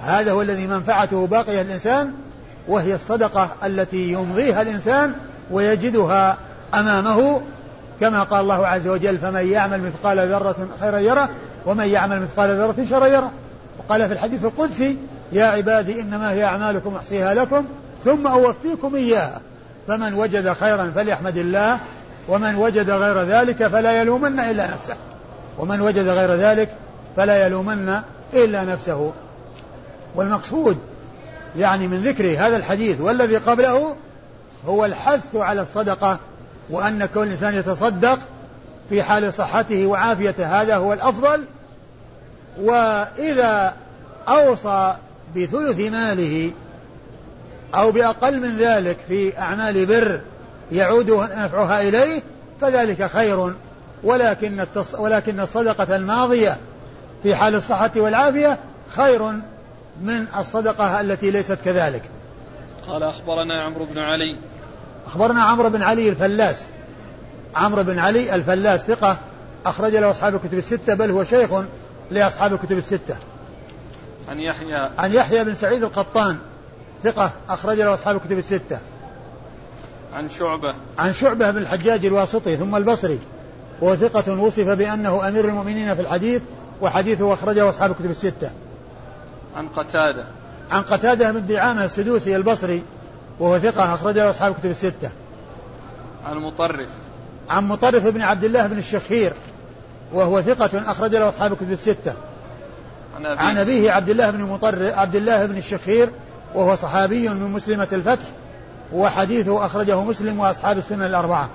[0.00, 2.12] هذا هو الذي منفعته باقية للإنسان
[2.68, 5.14] وهي الصدقة التي يمضيها الإنسان
[5.50, 6.36] ويجدها
[6.74, 7.40] أمامه
[8.00, 11.28] كما قال الله عز وجل فمن يعمل مثقال ذرة خيرا يره
[11.66, 13.30] ومن يعمل مثقال ذرة شرا يره.
[13.78, 14.96] وقال في الحديث القدسي
[15.32, 17.64] يا عبادي إنما هي أعمالكم أحصيها لكم
[18.04, 19.40] ثم أوفيكم إياها.
[19.88, 21.78] فمن وجد خيرا فليحمد الله
[22.28, 24.96] ومن وجد غير ذلك فلا يلومن إلا نفسه.
[25.58, 26.74] ومن وجد غير ذلك
[27.16, 28.00] فلا يلومن
[28.34, 29.12] إلا نفسه.
[30.14, 30.78] والمقصود
[31.56, 33.94] يعني من ذكر هذا الحديث والذي قبله
[34.68, 36.18] هو الحث على الصدقة
[36.70, 38.18] وأن كل إنسان يتصدق
[38.88, 41.44] في حال صحته وعافيته هذا هو الأفضل
[42.60, 43.74] وإذا
[44.28, 44.94] أوصى
[45.36, 46.50] بثلث ماله
[47.74, 50.20] أو بأقل من ذلك في أعمال بر
[50.72, 52.22] يعود نفعها إليه
[52.60, 53.52] فذلك خير
[54.04, 54.94] ولكن التص...
[54.94, 56.56] ولكن الصدقة الماضية
[57.22, 59.22] في حال الصحة والعافية خير
[60.02, 62.02] من الصدقة التي ليست كذلك.
[62.88, 64.36] قال أخبرنا عمرو بن علي
[65.10, 66.66] أخبرنا عمرو بن علي الفلاس.
[67.54, 69.16] عمرو بن علي الفلاس ثقة
[69.66, 71.50] أخرج له أصحاب الكتب الستة بل هو شيخ
[72.10, 73.16] لأصحاب الكتب الستة.
[74.28, 74.90] عن يحيى.
[74.98, 76.36] عن يحيى بن سعيد القطان
[77.04, 78.78] ثقة أخرج له أصحاب الكتب الستة.
[80.14, 80.74] عن شعبة.
[80.98, 83.18] عن شعبة بن الحجاج الواسطي ثم البصري
[83.80, 86.42] وهو ثقة وصف بأنه أمير المؤمنين في الحديث
[86.80, 88.50] وحديثه أخرجه أصحاب الكتب الستة.
[89.56, 90.24] عن قتادة.
[90.70, 92.82] عن قتادة بن دعامة السدوسي البصري
[93.40, 95.10] وهو ثقة أخرجه أصحاب الكتب الستة.
[96.26, 96.88] عن مطرف
[97.48, 99.32] عن مطرف بن عبد الله بن الشخير
[100.12, 102.14] وهو ثقة أخرج له أصحاب الكتب الستة.
[103.14, 106.10] عن أبيه, عن أبيه عبد الله بن مطرف عبد الله بن الشخير
[106.54, 108.24] وهو صحابي من مسلمة الفتح
[108.92, 111.50] وحديثه أخرجه مسلم وأصحاب السنة الأربعة.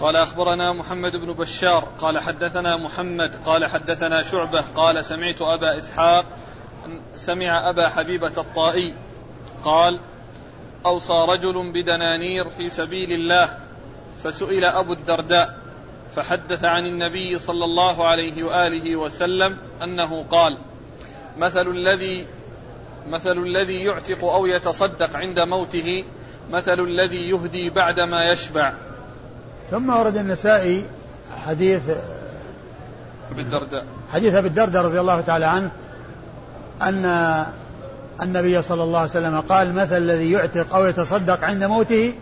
[0.00, 6.24] قال أخبرنا محمد بن بشار قال حدثنا محمد قال حدثنا شعبة قال سمعت أبا إسحاق
[7.14, 8.94] سمع أبا حبيبة الطائي
[9.64, 10.00] قال
[10.86, 13.58] أوصى رجل بدنانير في سبيل الله
[14.24, 15.58] فسئل أبو الدرداء
[16.16, 20.58] فحدث عن النبي صلى الله عليه وآله وسلم أنه قال
[21.38, 22.26] مثل الذي
[23.08, 26.04] مثل الذي يعتق أو يتصدق عند موته
[26.52, 28.72] مثل الذي يهدي بعدما يشبع.
[29.70, 30.84] ثم ورد النسائي
[31.46, 31.82] حديث
[33.30, 33.84] أبي الدرداء.
[34.12, 35.70] حديث أبي الدرداء رضي الله تعالى عنه
[36.82, 37.04] أن
[38.22, 42.12] النبي صلى الله عليه وسلم قال مثل الذي يعتق أو يتصدق عند موته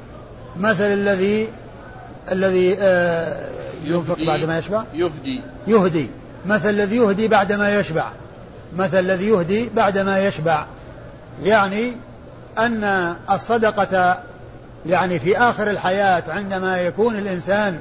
[0.57, 1.49] مثل الذي
[2.33, 3.49] الذي آه،
[3.85, 6.11] ينفق بعد ما يشبع؟ يهدي يهدي.
[6.47, 8.07] مثل الذي يهدي بعد ما يشبع.
[8.77, 10.67] مثل الذي يهدي بعد ما يشبع.
[11.43, 11.93] يعني
[12.59, 14.19] أن الصدقة
[14.87, 17.79] يعني في آخر الحياة عندما يكون الإنسان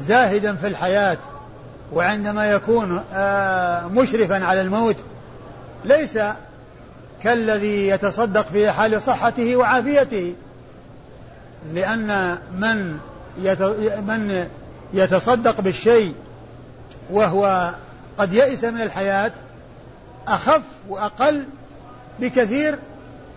[0.00, 1.18] زاهدا في الحياة
[1.92, 4.96] وعندما يكون آه، مشرفا على الموت
[5.84, 6.18] ليس
[7.26, 10.34] كالذي يتصدق في حال صحته وعافيته.
[11.72, 12.98] لأن من
[14.06, 14.46] من
[14.94, 16.14] يتصدق بالشيء
[17.10, 17.70] وهو
[18.18, 19.32] قد يئس من الحياة
[20.28, 21.44] أخف وأقل
[22.20, 22.78] بكثير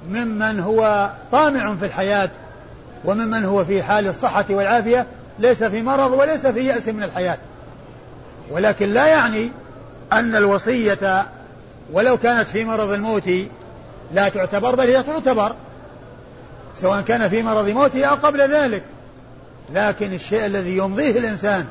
[0.10, 2.30] ممن هو طامع في الحياة
[3.06, 5.06] وممن هو في حال الصحة والعافية
[5.40, 7.38] ليس في مرض وليس في يأس من الحياة.
[8.52, 9.52] ولكن لا يعني
[10.14, 11.26] أن الوصية
[11.94, 13.30] ولو كانت في مرض الموت
[14.14, 15.54] لا تعتبر بل هي تعتبر
[16.76, 18.84] سواء كان في مرض موته أو قبل ذلك.
[19.74, 21.66] لكن الشيء الذي يمضيه الإنسان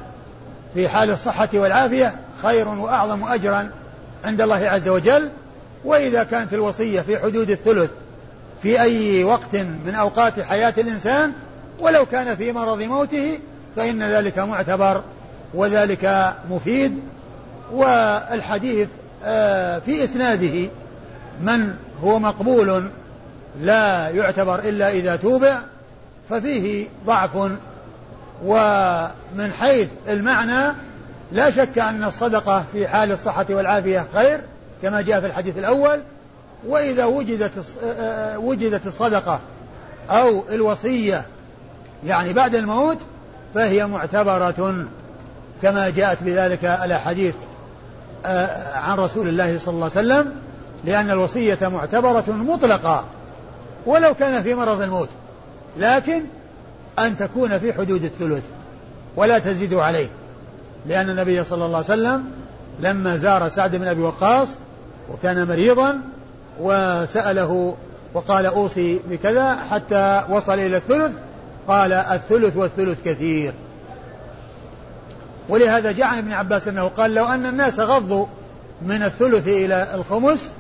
[0.75, 3.71] في حال الصحة والعافية خير وأعظم أجرا
[4.25, 5.31] عند الله عز وجل.
[5.85, 7.91] وإذا كانت الوصية في حدود الثلث
[8.63, 11.33] في أي وقت من أوقات حياة الإنسان
[11.79, 13.39] ولو كان في مرض موته
[13.77, 15.03] فإن ذلك معتبر
[15.55, 16.99] وذلك مفيد.
[17.73, 18.89] والحديث
[19.25, 20.69] آه، في إسناده
[21.41, 21.75] من
[22.05, 22.91] هو مقبول
[23.61, 25.61] لا يعتبر إلا إذا توبع
[26.31, 27.37] ففيه ضعف.
[28.45, 30.75] ومن حيث المعنى
[31.33, 34.41] لا شك أن الصدقة في حال الصحة والعافية خير
[34.83, 36.01] كما جاء في الحديث الأول.
[36.67, 37.53] وإذا وجدت
[38.37, 39.41] وجدت الصدقة
[40.11, 41.23] أو الوصية
[42.07, 42.99] يعني بعد الموت
[43.55, 44.87] فهي معتبرة
[45.63, 47.35] كما جاءت بذلك الأحاديث
[48.75, 50.33] عن رسول الله صلى الله عليه وسلم.
[50.85, 53.05] لأن الوصية معتبرة مطلقة
[53.87, 55.09] ولو كان في مرض الموت
[55.79, 56.23] لكن
[56.99, 58.43] أن تكون في حدود الثلث
[59.17, 60.09] ولا تزيد عليه.
[60.87, 62.25] لأن النبي صلى الله عليه وسلم
[62.81, 64.49] لما زار سعد بن أبي وقاص
[65.13, 66.01] وكان مريضا
[66.61, 67.77] وسأله
[68.15, 71.13] وقال أوصي بكذا حتى وصل إلى الثلث؟
[71.69, 73.55] قال الثلث والثلث كثير.
[75.49, 78.27] ولهذا جاء عن ابن عباس أنه قال لو أن الناس غضوا
[78.83, 80.51] من الثلث إلى الخمس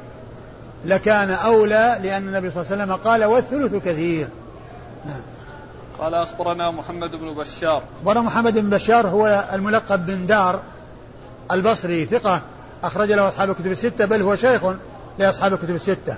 [0.85, 4.29] لكان أولى لأن النبي صلى الله عليه وسلم قال والثلث كثير.
[5.07, 5.21] نعم.
[5.99, 7.83] قال أخبرنا محمد بن بشار.
[8.01, 10.61] أخبرنا محمد بن بشار هو الملقب بن دار
[11.51, 12.41] البصري ثقة
[12.83, 14.63] أخرج له أصحاب الكتب الستة بل هو شيخ
[15.19, 16.17] لأصحاب الكتب الستة.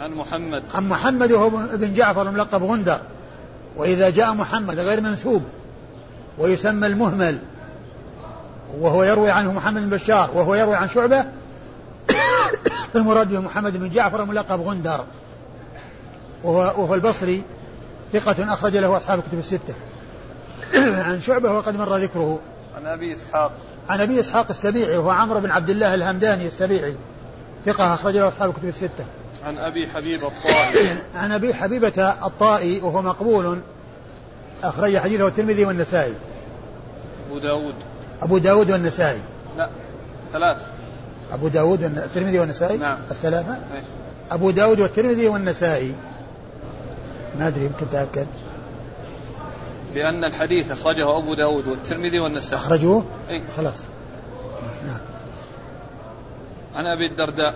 [0.00, 0.62] عن محمد.
[0.74, 3.00] عن محمد وهو بن جعفر الملقب غندر.
[3.76, 5.42] وإذا جاء محمد غير منسوب
[6.38, 7.38] ويسمى المهمل
[8.80, 11.24] وهو يروي عنه محمد بن بشار وهو يروي عن شعبة
[12.96, 15.04] المراد به محمد بن جعفر الملقب غندر.
[16.44, 17.42] وهو, وهو البصري
[18.12, 19.74] ثقة أخرج له أصحاب الكتب الستة.
[21.08, 22.38] عن شعبة وقد مر ذكره.
[22.76, 23.52] عن أبي إسحاق.
[23.88, 26.96] عن أبي إسحاق السبيعي وهو عمرو بن عبد الله الهمداني السبيعي.
[27.66, 29.04] ثقة أخرج له أصحاب الكتب الستة.
[29.46, 33.58] عن أبي حبيب الطائي عن أبي حبيبة الطائي وهو مقبول.
[34.64, 36.14] أخرج حديثه الترمذي والنسائي.
[37.28, 37.74] أبو داود.
[38.22, 39.20] أبو داود والنسائي.
[39.58, 39.68] لا
[40.32, 40.71] ثلاثة
[41.32, 42.98] أبو داود الترمذي والنسائي؟ نعم.
[43.10, 43.82] الثلاثة؟ إيه؟
[44.30, 45.94] أبو داود والترمذي والنسائي.
[47.38, 48.26] ما أدري يمكن تأكد.
[49.94, 52.62] لأن الحديث أخرجه أبو داود والترمذي والنسائي.
[52.62, 53.78] أخرجوه؟ أي خلاص.
[54.86, 55.00] نعم.
[56.74, 57.54] عن أبي الدرداء.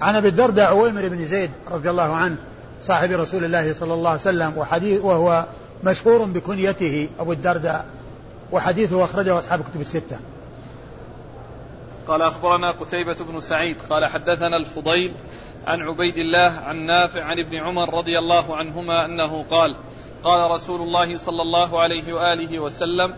[0.00, 2.36] عن أبي الدرداء عويمر بن زيد رضي الله عنه
[2.82, 5.46] صاحب رسول الله صلى الله عليه وسلم وحديث وهو
[5.84, 7.86] مشهور بكنيته أبو الدرداء
[8.52, 10.16] وحديثه أخرجه أصحاب الكتب الستة.
[12.08, 15.12] قال أخبرنا قتيبة بن سعيد قال حدثنا الفضيل
[15.66, 19.76] عن عبيد الله عن نافع عن ابن عمر رضي الله عنهما أنه قال
[20.24, 23.14] قال رسول الله صلى الله عليه وآله وسلم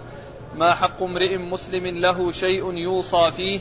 [0.59, 3.61] ما حق امرئ مسلم له شيء يوصى فيه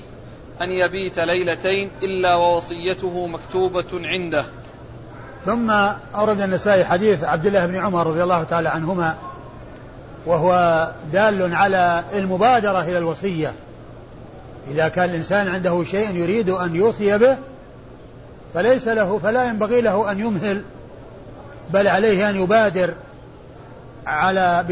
[0.62, 4.46] أن يبيت ليلتين إلا ووصيته مكتوبة عنده.
[5.46, 5.72] ثم
[6.16, 9.16] أورد النسائي حديث عبد الله بن عمر رضي الله تعالى عنهما
[10.26, 10.52] وهو
[11.12, 13.54] دال على المبادرة إلى الوصية.
[14.72, 17.38] إذا كان الإنسان عنده شيء يريد أن يوصي به
[18.54, 20.62] فليس له فلا ينبغي له أن يمهل
[21.74, 22.94] بل عليه أن يبادر
[24.08, 24.66] على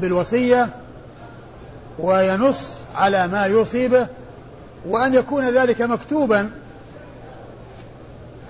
[0.00, 0.68] بالوصية
[1.98, 4.06] وينص على ما يوصي به
[4.88, 6.50] وأن يكون ذلك مكتوبا.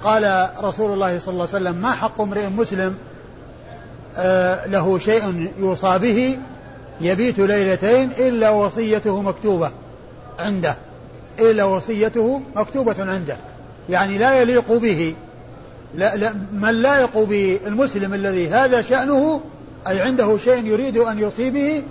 [0.04, 2.94] قال رسول الله صلى الله عليه وسلم ما حق امرئ مسلم
[4.16, 6.38] آه، له شيء يوصى به
[7.00, 9.72] يبيت ليلتين إلا وصيته مكتوبة.
[10.38, 10.77] عنده
[11.38, 13.37] إلا وصيته مكتوبة عنده.
[13.88, 15.14] يعني لا يليق به
[15.94, 19.40] لا لا من لا يليق بالمسلم الذي هذا شأنه
[19.88, 21.83] أي عنده شيء يريد أن يوصي به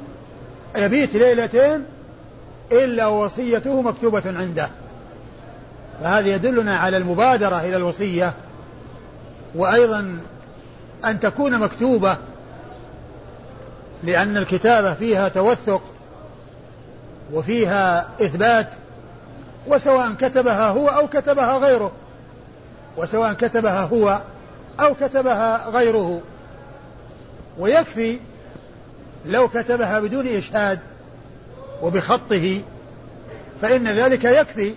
[0.77, 1.84] يبيت ليلتين
[2.71, 4.69] إلا وصيته مكتوبة عنده.
[6.01, 8.34] فهذا يدلنا على المبادرة إلى الوصية.
[9.56, 10.17] وأيضا
[11.06, 12.17] أن تكون مكتوبة
[14.03, 15.82] لأن الكتابة فيها توثق
[17.34, 18.67] وفيها إثبات
[19.67, 21.91] وسواء كتبها هو أو كتبها غيره
[22.98, 24.22] وسواء كتبها هو
[24.80, 26.22] أو كتبها غيره.
[27.60, 28.19] ويكفي
[29.26, 30.80] لو كتبها بدون إشهاد
[31.82, 32.62] وبخطه
[33.62, 34.74] فإن ذلك يكفي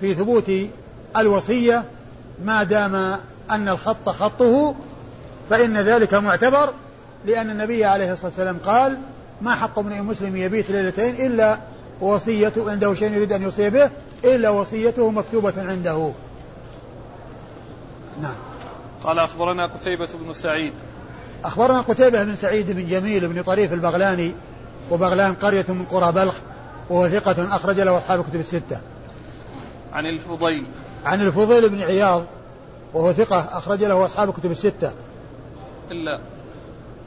[0.00, 0.50] في ثبوت
[1.16, 1.84] الوصية
[2.44, 2.94] ما دام
[3.50, 4.74] أن الخط خطه
[5.50, 6.72] فإن ذلك معتبر
[7.26, 8.98] لأن النبي عليه الصلاة والسلام قال
[9.42, 11.58] ما حق امرئ مسلم يبيت ليلتين إلا
[12.00, 13.90] وصيته عنده شيء يريد أن يوصي به
[14.24, 16.10] إلا وصيته مكتوبة عنده.
[18.22, 18.34] نعم.
[19.04, 20.72] قال أخبرنا قتيبة بن سعيد.
[21.44, 24.32] أخبرنا قتيبة بن سعيد بن جميل بن طريف البغلاني
[24.90, 26.34] وبغلان قرية من قرى بلخ
[26.90, 28.80] وهو ثقة أخرج له أصحاب الكتب الستة.
[29.92, 30.66] عن الفضيل.
[31.04, 32.24] عن الفضيل بن عياض
[32.94, 34.92] وهو ثقة أخرج له أصحاب الكتب الستة.
[35.90, 36.20] إلا.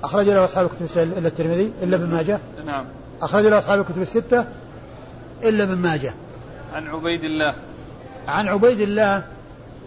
[0.04, 2.40] أخرج له أصحاب الكتب الستة إلا الترمذي إلا ابن ماجه.
[2.66, 2.86] نعم.
[3.22, 4.46] أخرج له أصحاب الكتب الستة
[5.44, 6.14] إلا ابن ماجه.
[6.74, 7.54] عن عبيد الله.
[8.28, 9.24] عن عبيد الله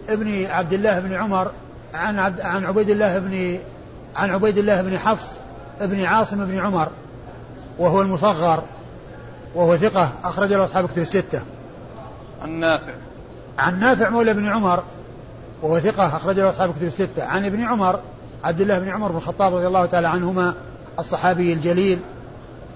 [0.09, 1.51] ابن عبد الله بن عمر
[1.93, 3.59] عن عبد عن عبيد الله بن
[4.15, 5.31] عن عبيد الله بن حفص
[5.81, 6.87] بن عاصم بن عمر
[7.79, 8.63] وهو المصغر
[9.55, 11.41] وهو ثقة أخرج له أصحاب كتب الستة.
[12.41, 12.93] عن نافع.
[13.57, 14.83] عن نافع مولى بن عمر
[15.61, 17.23] وهو ثقة أخرج له أصحاب كتب الستة.
[17.23, 17.99] عن ابن عمر
[18.43, 20.53] عبد الله بن عمر بن الخطاب رضي الله تعالى عنهما
[20.99, 21.99] الصحابي الجليل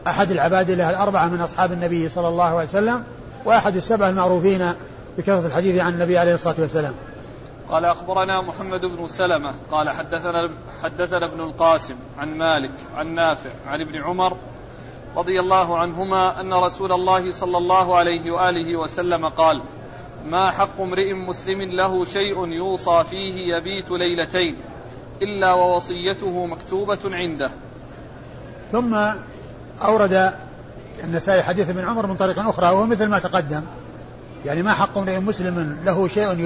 [0.07, 3.03] أحد العبادلة الأربعة من أصحاب النبي صلى الله عليه وسلم
[3.45, 4.73] وأحد السبع المعروفين
[5.17, 6.93] بكثرة الحديث عن النبي عليه الصلاة والسلام.
[7.69, 10.49] قال أخبرنا محمد بن سلمة قال حدثنا
[10.83, 14.37] حدثنا ابن القاسم عن مالك عن نافع عن ابن عمر
[15.15, 19.61] رضي الله عنهما أن رسول الله صلى الله عليه وآله وسلم قال
[20.25, 24.55] ما حق امرئ مسلم له شيء يوصى فيه يبيت ليلتين
[25.21, 27.49] إلا ووصيته مكتوبة عنده.
[28.71, 28.97] ثم
[29.81, 30.33] أورد
[31.03, 33.61] النسائي حديث ابن عمر من طريق أخرى وهو مثل ما تقدم.
[34.45, 36.39] يعني ما حق امرئ مسلم له شيء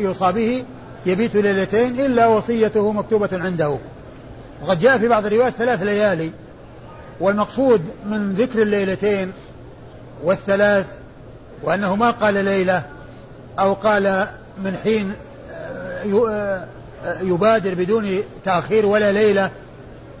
[0.00, 0.64] يوصى به
[1.06, 3.78] يبيت ليلتين إلا وصيته مكتوبة عنده.
[4.62, 6.30] وقد جاء في بعض الروايات ثلاث ليالي.
[7.20, 9.32] والمقصود من ذكر الليلتين
[10.24, 10.86] والثلاث
[11.62, 12.82] وأنه ما قال ليلة
[13.58, 14.26] أو قال
[14.64, 15.12] من حين
[15.52, 16.04] آه،
[17.22, 19.50] يبادر بدون تأخير ولا ليلة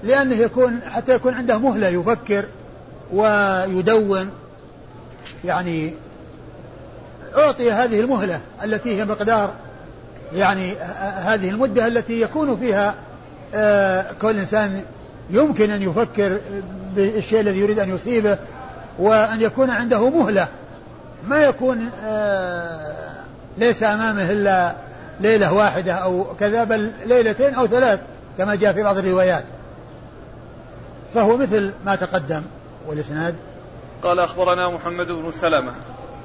[0.02, 2.44] لأنه يكون حتى يكون عنده مهلة يفكر
[3.12, 4.30] ويدون.
[5.44, 5.94] يعني
[7.36, 9.52] أعطي هذه المهلة التي هي مقدار
[10.32, 10.72] يعني
[11.16, 12.94] هذه المدة التي يكون فيها
[13.54, 14.82] آه، كل إنسان
[15.30, 16.38] يمكن أن يفكر
[16.94, 18.38] بالشيء الذي يريد أن يصيبه
[18.98, 20.48] وأن يكون عنده مهلة.
[21.28, 22.92] ما يكون آه،
[23.58, 24.74] ليس أمامه إلا
[25.22, 28.00] ليلة واحدة أو كذا بل ليلتين أو ثلاث
[28.38, 29.44] كما جاء في بعض الروايات.
[31.14, 32.42] فهو مثل ما تقدم
[32.86, 33.34] والإسناد؟
[34.02, 35.72] قال أخبرنا محمد بن سلمة.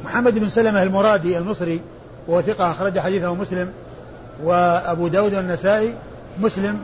[0.05, 1.81] محمد بن سلمة المرادي المصري
[2.27, 3.71] وهو ثقة أخرج حديثه مسلم
[4.43, 5.93] وأبو داود والنسائي
[6.39, 6.79] مسلم.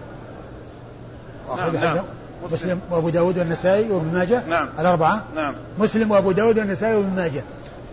[1.50, 2.06] أخرج نعم, نعم.
[2.52, 4.44] مسلم وأبو داود والنسائي وابن ماجه.
[4.48, 4.70] نعم.
[4.80, 5.54] الأربعة؟ نعم.
[5.78, 7.42] مسلم وأبو داود والنسائي وابن ماجه.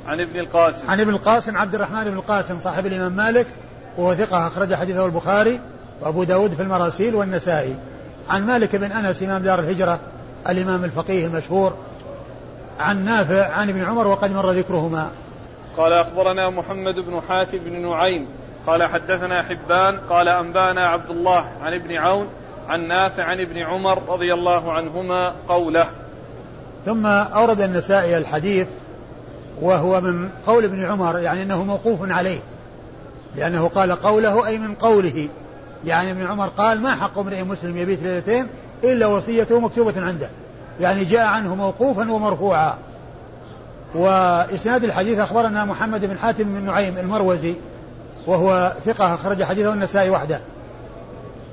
[0.09, 0.91] عن ابن القاسم.
[0.91, 3.47] عن ابن القاسم عبد الرحمن بن القاسم صاحب الإمام مالك.
[4.01, 5.61] وهو ثقة أخرج حديثه البخاري
[6.01, 7.77] وأبو داود في المراسيل والنسائي.
[8.31, 10.01] عن مالك بن أنس إمام دار الهجرة
[10.49, 11.75] الإمام الفقيه المشهور.
[12.79, 15.11] عن نافع عن ابن عمر وقد مر ذكرهما.
[15.77, 18.27] قال أخبرنا محمد بن حاتم بن نعيم.
[18.67, 22.27] قال حدثنا حبان قال أنبانا عبد الله عن ابن عون
[22.69, 25.87] عن نافع عن ابن عمر رضي الله عنهما قوله.
[26.85, 28.67] ثم أورد النسائي الحديث
[29.61, 32.39] وهو من قول ابن عمر يعني أنه موقوف عليه.
[33.37, 35.29] لأنه قال قوله أي من قوله.
[35.85, 38.47] يعني ابن عمر قال ما حق امرئ مسلم يبيت ليلتين
[38.85, 40.29] إلا وصيته مكتوبة عنده.
[40.81, 42.75] يعني جاء عنه موقوفا ومرفوعا.
[43.95, 47.55] وإسناد الحديث أخبرنا محمد بن حاتم بن نعيم المروزي
[48.27, 50.41] وهو ثقة أخرج حديثه النسائي وحده.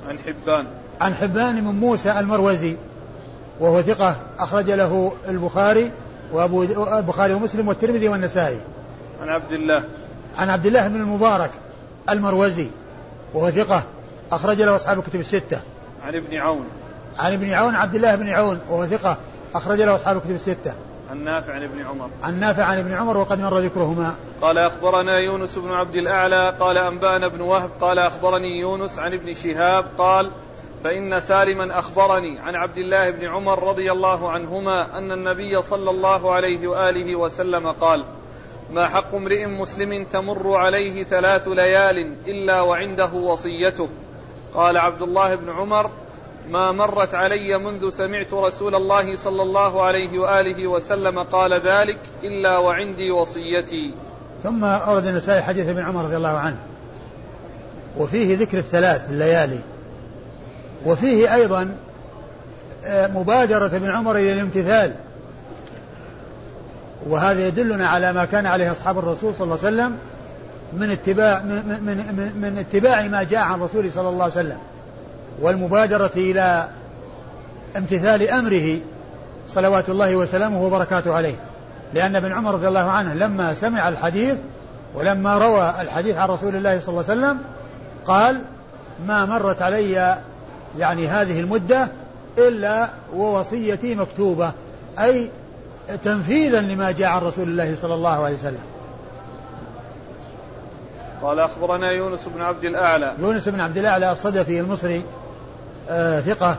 [0.10, 0.68] عن حبان.
[1.02, 2.76] عن حبان بن موسى المروزي
[3.60, 5.92] وهو ثقة أخرج له البخاري
[6.32, 6.64] وأبو
[6.98, 8.60] البخاري ومسلم والترمذي والنسائي.
[9.22, 9.84] عن عبد الله.
[10.38, 11.52] عن عبد الله بن المبارك
[12.10, 12.68] المروزي
[13.34, 13.84] وهو ثقة
[14.32, 15.62] أخرج له أصحاب الكتب الستة.
[16.06, 16.66] عن ابن عون.
[17.18, 19.18] عن ابن عون عبد الله بن عون وهو ثقة
[19.56, 20.74] أخرج له أصحاب الكتب الستة.
[21.12, 22.10] عن نافع عن ابن عمر.
[22.24, 24.16] عن نافع عن ابن عمر وقد مر ذكرهما.
[24.42, 29.34] قال أخبرنا يونس بن عبد الأعلى قال أنبأنا بن وهب قال أخبرني يونس عن ابن
[29.34, 30.32] شهاب قال
[30.84, 36.34] فإن سالما أخبرني عن عبد الله بن عمر رضي الله عنهما أن النبي صلى الله
[36.34, 38.04] عليه وآله وسلم قال
[38.74, 43.90] ما حق امرئ مسلم تمر عليه ثلاث ليال إلا وعنده وصيته
[44.54, 45.92] قال عبد الله بن عمر
[46.50, 52.58] ما مرت علي منذ سمعت رسول الله صلى الله عليه وآله وسلم قال ذلك إلا
[52.58, 53.94] وعندي وصيتي.
[54.44, 56.58] ثم أورد النسائي حديث ابن عمر رضي الله عنه.
[57.98, 59.60] وفيه ذكر الثلاث الليالي.
[60.86, 61.76] وفيه أيضا
[62.86, 64.94] آه، مبادرة ابن عمر إلى الامتثال.
[67.08, 69.98] وهذا يدلنا على ما كان عليه أصحاب الرسول صلى الله عليه وسلم
[70.74, 74.58] من اتباع من, من, من, من اتباع ما جاء عن رسوله صلى الله عليه وسلم.
[75.42, 76.68] والمبادرة إلى
[77.78, 78.78] امتثال أمره
[79.50, 81.36] صلوات الله وسلامه وبركاته عليه
[81.94, 84.36] لأن ابن عمر رضي الله عنه لما سمع الحديث
[84.96, 87.38] ولما روى الحديث عن رسول الله صلى الله عليه وسلم
[88.06, 88.42] قال
[89.08, 90.18] ما مرت علي
[90.80, 91.88] يعني هذه المدة
[92.38, 94.52] إلا ووصيتي مكتوبة
[95.00, 95.30] أي
[96.04, 98.64] تنفيذا لما جاء عن رسول الله صلى الله عليه وسلم
[101.22, 105.02] قال أخبرنا يونس بن عبد الأعلى يونس بن عبد الأعلى الصدفي المصري
[105.90, 106.58] آه ثقة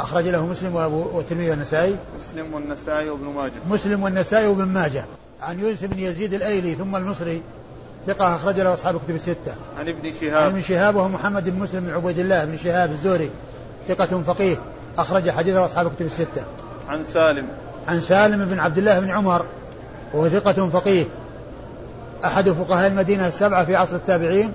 [0.00, 5.04] أخرج له مسلم والترمذي والنسائي مسلم والنسائي وابن ماجه مسلم والنسائي وابن ماجه
[5.42, 7.42] عن يونس بن يزيد الأيلي ثم المصري
[8.06, 9.54] ثقة أخرج له أصحاب الكتب الستة.
[9.78, 10.42] عن ابن شهاب.
[10.42, 13.30] عن ابن شهاب وهو محمد بن مسلم بن عبيد الله بن شهاب الزهري
[13.88, 14.56] ثقة فقيه
[14.98, 16.42] أخرج حديثه أصحاب الكتب الستة.
[16.88, 17.48] عن سالم.
[17.86, 19.44] عن سالم بن عبد الله بن عمر
[20.14, 21.04] وهو ثقة فقيه.
[22.24, 24.52] أحد فقهاء المدينة السبعة في عصر التابعين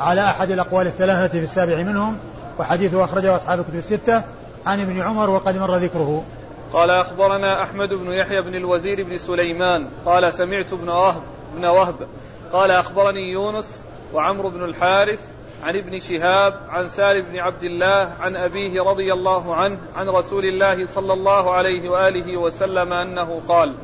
[0.00, 2.16] على أحد الأقوال الثلاثة في السابع منهم
[2.58, 4.22] وحديثه أخرجه أصحاب الكتب الستة
[4.66, 6.24] عن ابن عمر وقد مر ذكره.
[6.72, 11.22] قال أخبرنا أحمد بن يحيى بن الوزير بن سليمان قال سمعت ابن وهب
[11.56, 11.94] بن وهب
[12.52, 15.20] قال أخبرني يونس وعمرو بن الحارث
[15.62, 20.44] عن ابن شهاب عن سالم بن عبد الله عن أبيه رضي الله عنه عن رسول
[20.44, 23.74] الله صلى الله عليه وآله وسلم أنه قال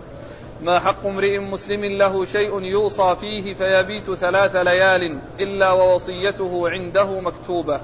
[0.63, 7.81] ما حق امرئ مسلم له شيء يوصى فيه فيبيت ثلاث ليال إلا ووصيته عنده مكتوبة.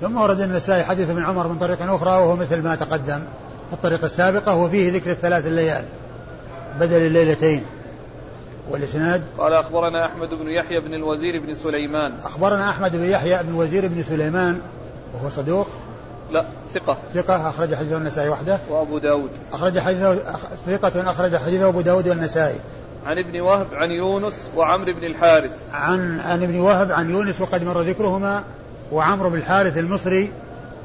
[0.00, 3.20] ثم ورد النسائي حديث ابن عمر من طريق أخرى وهو مثل ما تقدم
[3.72, 5.84] الطريقة السابقة وفيه ذكر الثلاث الليال
[6.80, 7.66] بدل الليلتين.
[8.70, 12.12] والإسناد؟ قال أخبرنا أحمد بن يحيى بن الوزير بن سليمان.
[12.24, 14.60] أخبرنا أحمد بن يحيى بن الوزير بن سليمان
[15.14, 15.66] وهو صدوق؟
[16.30, 16.44] لا
[16.74, 16.98] ثقة.
[17.14, 18.58] ثقة أخرج حديثه النسائي وحده.
[18.70, 19.30] وأبو داود.
[19.52, 20.16] أخرج حديثه
[20.66, 22.58] ثقة أخرج حديثه أبو داود والنسائي.
[23.06, 25.58] عن ابن وهب عن يونس وعمرو بن الحارث.
[25.72, 28.44] عن عن ابن وهب عن يونس وقد مر ذكرهما
[28.92, 30.32] وعمرو بن الحارث المصري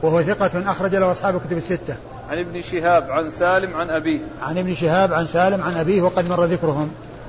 [0.04, 1.96] وهو ثقة أخرج له أصحاب الكتب الستة.
[2.30, 4.20] عن ابن شهاب عن سالم عن أبيه.
[4.42, 6.92] عن ابن شهاب عن سالم عن أبيه وقد مر ذكرهم.